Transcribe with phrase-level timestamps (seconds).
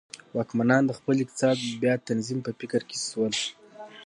[0.37, 3.33] واکمنان د خپل اقتصاد بیا تنظیم په فکر کې شول.